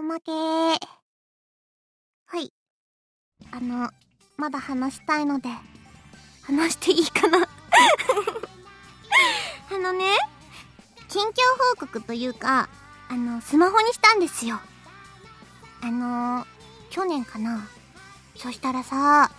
[0.00, 0.78] おまけは
[2.40, 2.50] い。
[3.50, 3.90] あの、
[4.38, 5.50] まだ話したいので、
[6.42, 7.40] 話していいかな
[9.70, 10.16] あのね、
[11.10, 11.32] 近況
[11.74, 12.70] 報告というか、
[13.10, 14.58] あの、スマホにしたんですよ。
[15.82, 16.46] あの、
[16.88, 17.68] 去年かな。
[18.36, 19.30] そしたらさ、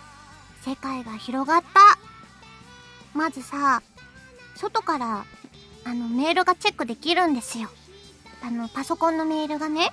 [0.64, 1.98] 世界が広がった。
[3.18, 3.82] まずさ、
[4.54, 5.24] 外から、
[5.84, 7.68] あの、メールがチェックできるんですよ。
[8.44, 9.92] あの、パソコンのメールがね。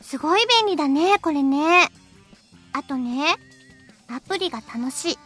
[0.00, 1.88] すごい便利だね、これね。
[2.72, 3.36] あとね、
[4.08, 5.18] アプリが楽しい。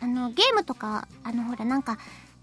[0.00, 1.98] あの、ゲームとか、あの、ほら、なんか、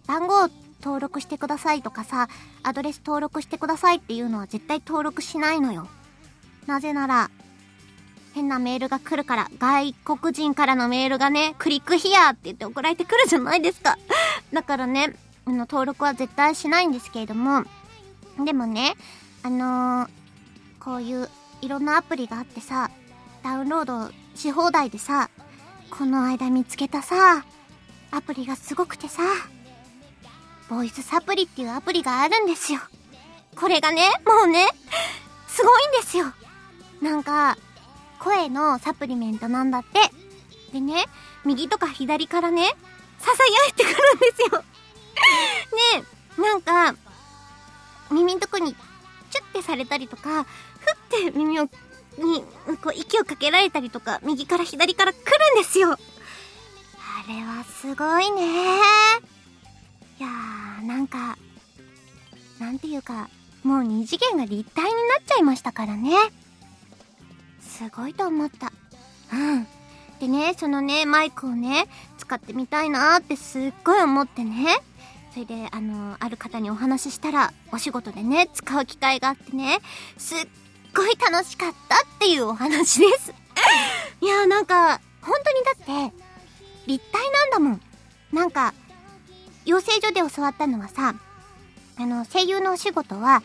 [0.05, 0.49] 番号
[0.81, 2.27] 登録してくださいとかさ、
[2.63, 5.87] アドレス登録してくださいっていうのは絶対登録しないのよ。
[6.65, 7.31] なぜなら、
[8.33, 13.97] 変なメールが来るから、外国人からのメールがね、クリックヒアって言って送られてくるじゃないですか。
[14.53, 17.63] だからね、あの、登録は絶対しないんですけれども、
[18.45, 18.95] でもね、
[19.41, 20.09] あのー、
[20.79, 21.29] こういう
[21.61, 22.91] いろんなアプリがあってさ、
[23.43, 25.29] ダウンロードし放題でさ、
[25.89, 27.45] この間見つけたさ、
[28.11, 29.23] アプリがすごくてさ、
[30.69, 32.79] ボイスサプリっていうアプリがあるんですよ。
[33.55, 34.67] これがね、もうね、
[35.47, 36.25] すごいんですよ。
[37.01, 37.57] なんか、
[38.19, 39.99] 声のサプリメントなんだって。
[40.73, 41.05] でね、
[41.45, 42.75] 右とか左からね、
[43.19, 44.63] 囁いてくるんですよ。
[45.97, 46.95] ねなんか、
[48.11, 48.75] 耳んとこに、
[49.31, 51.69] チュッてされたりとか、ふって耳を、に、
[52.83, 55.21] こう、息をかけられたりとか、右から左から来る
[55.59, 55.91] んですよ。
[55.91, 55.97] あ
[57.27, 58.43] れはすごいね
[60.19, 61.37] いやー、なんか、
[62.59, 63.29] なんていうか、
[63.63, 66.11] もう二次元が立体になっちゃいましたからね。
[67.61, 68.71] すごいと思った。
[69.33, 69.67] うん。
[70.19, 74.77] でね、そのね、マイクをね、使ってみたいなってすっごい思ってね。
[75.33, 79.79] それで、あの、ある方にお話ししたら、お仕事でね、使う機会があってね、
[80.17, 80.47] すっ
[80.97, 83.31] ごい楽しかったっていうお話です。
[84.19, 85.71] いやーなんか、本当にだ
[86.07, 86.15] って、
[86.87, 87.81] 立体なんだもん。
[88.33, 88.73] なんか、
[89.63, 91.13] 養成所で教わったのはさ、
[91.97, 93.43] あの、声優のお仕事は、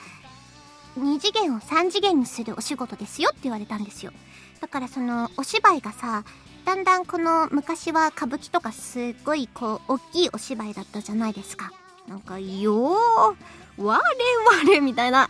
[0.98, 4.12] 2次元を3次元にするお仕事ですよって言われたんですよ。
[4.60, 6.24] だからその、お芝居がさ、
[6.64, 11.70] だんだんこの昔は歌舞伎とかすっごいこう、大きいお芝居だったじゃないですか。
[12.08, 15.28] なんか、よー、我々みたいな。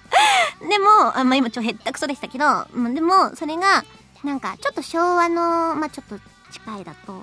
[0.68, 3.84] でも、あまあ、今ちょへったくそでしたけど、までも、それが、
[4.24, 6.18] なんか、ちょっと昭和の、まあ、ちょっと
[6.50, 7.22] 近いだと、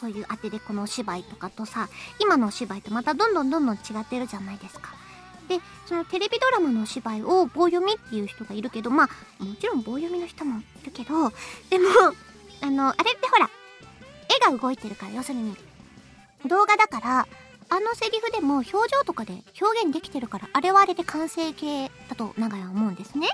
[0.00, 1.88] そういう当てでこのお芝居とかとさ、
[2.20, 4.90] 今のお芝居とまたどんどんどんどん違ってるじゃないですか。
[5.48, 11.30] で、そのテレビドラマのお芝居を棒読みっていう人がいるけど、まあ、もちろん棒読みの人もいるけど、
[11.70, 11.88] でも、
[12.62, 13.50] あの、あれってほら、
[14.48, 15.56] 絵が動いてるから、要するに、
[16.46, 17.28] 動画だから、
[17.74, 23.26] あのセリフでも表情とかで表現できてるから、あれはあれで完成形だと長屋は思うんですね。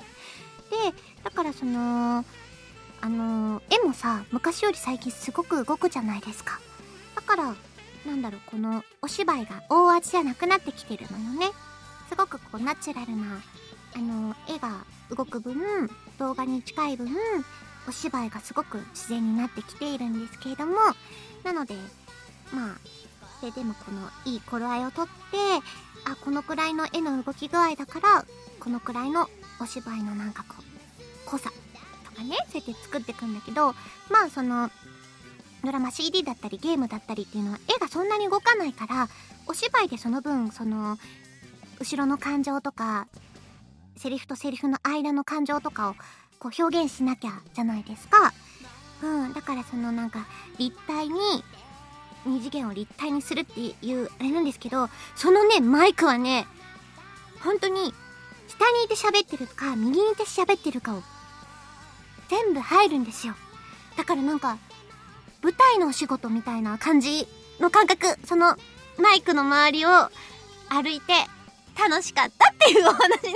[0.71, 0.77] で、
[1.23, 2.25] だからその、
[3.03, 6.59] あの絵もさ昔より最近すごく動くじゃないですか。
[7.15, 7.55] だから
[8.07, 11.51] なんだろうこのお芝居が大味じゃなくなってきてるのよね。
[12.09, 13.43] すごくこうナチュラルな
[13.95, 17.09] あの絵が動く分動画に近い分
[17.87, 20.77] お芝居がすごく自然になってきているんですけれども。
[21.45, 21.75] なので
[22.53, 22.77] まあ
[23.43, 25.11] ででもこのいい頃合いをとって
[26.05, 28.25] あこのくらいの絵の動き具合だから
[28.59, 29.29] このくらいの
[29.61, 31.51] お芝居のなんかこう濃さ
[32.05, 33.75] とかねそうやって作っていくんだけど
[34.11, 34.71] まあその
[35.65, 39.09] ドラマ CD だったりゲームだったりっていうのは絵がそんなに動かないから
[39.47, 40.97] お芝居でその分その
[41.79, 43.07] 後ろの感情とか
[43.97, 45.95] セリフとセリフの間の感情とかを
[46.39, 48.33] こう表現しなきゃじゃないですか。
[49.03, 50.27] うん、だからそのなんか
[50.59, 51.21] 立体に
[52.27, 56.47] 二次元を立体にするっていうあれなんですけどそのねマイクはね
[57.43, 57.95] 本当に
[58.49, 61.03] 下にいて喋ってるか右にいて喋ってるかを
[62.29, 63.35] 全部入るんですよ。
[63.97, 64.57] だからなんか、
[65.43, 67.27] 舞台のお仕事みたいな感じ
[67.59, 68.57] の感覚、その
[68.99, 69.89] マイクの周りを
[70.69, 71.13] 歩いて
[71.77, 73.35] 楽しかったっていうお話です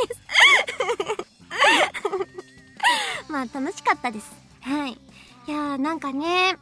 [3.32, 4.30] まあ楽しかったです。
[4.60, 4.92] はい。
[4.92, 6.56] いやーなんかね、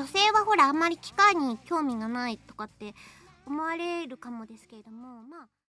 [0.00, 2.94] 女性はほらあんまり機械に興味がないとかって
[3.46, 5.48] 思われるかもですけれども、まあ。